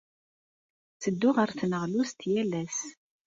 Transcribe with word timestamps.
Ttedduɣ 0.95 1.35
ɣer 1.37 1.49
tneɣlust-nni 1.53 2.31
yal 2.35 2.51
ass. 2.63 2.79